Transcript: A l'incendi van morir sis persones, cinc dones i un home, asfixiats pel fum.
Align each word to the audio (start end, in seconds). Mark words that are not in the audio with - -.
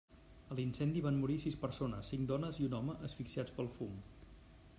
A 0.53 0.55
l'incendi 0.59 1.03
van 1.07 1.19
morir 1.23 1.35
sis 1.43 1.59
persones, 1.65 2.09
cinc 2.15 2.27
dones 2.33 2.63
i 2.63 2.67
un 2.71 2.77
home, 2.79 2.97
asfixiats 3.11 3.59
pel 3.61 3.71
fum. 3.79 4.03